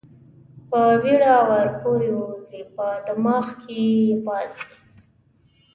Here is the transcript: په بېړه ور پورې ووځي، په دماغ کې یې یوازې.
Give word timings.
په 0.69 0.81
بېړه 1.01 1.35
ور 1.47 1.67
پورې 1.79 2.09
ووځي، 2.13 2.61
په 2.75 2.85
دماغ 3.07 3.47
کې 3.61 3.73
یې 3.85 3.97
یوازې. 4.11 4.63